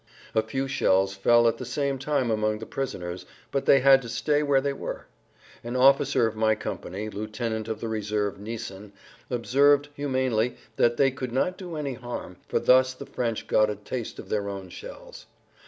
A 0.33 0.41
few 0.41 0.67
shells 0.67 1.13
fell 1.15 1.47
at 1.47 1.59
the 1.59 1.63
same 1.63 1.99
time 1.99 2.31
among 2.31 2.57
the 2.57 2.65
prisoners, 2.65 3.27
but 3.51 3.67
they 3.67 3.81
had 3.81 4.01
to 4.01 4.09
stay 4.09 4.41
where 4.41 4.59
they 4.59 4.73
were. 4.73 5.05
An 5.63 5.75
officer 5.75 6.25
of 6.25 6.35
my 6.35 6.55
company, 6.55 7.07
lieutenant 7.07 7.67
of 7.67 7.81
the 7.81 7.87
reserve 7.87 8.39
Neesen, 8.39 8.93
observed 9.29 9.89
humanely 9.95 10.55
that 10.77 10.97
that 10.97 11.15
could 11.15 11.31
not 11.31 11.55
do 11.55 11.75
any 11.75 11.93
harm, 11.93 12.37
for 12.47 12.57
thus 12.59 12.95
the 12.95 13.05
French 13.05 13.45
got 13.45 13.69
a 13.69 13.75
taste 13.75 14.17
of 14.17 14.29
their 14.29 14.49
own 14.49 14.69
shells. 14.69 15.27